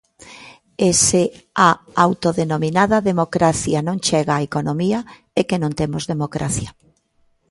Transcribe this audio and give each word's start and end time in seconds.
E 0.87 0.89
se 1.07 1.23
a 1.67 1.69
autodenominada 2.05 2.97
democracia 3.09 3.79
non 3.87 3.97
chega 4.07 4.39
á 4.45 4.45
economía 4.49 4.99
é 5.39 5.41
que 5.49 5.61
non 5.63 5.71
temos 5.79 6.03
democracia. 6.13 6.69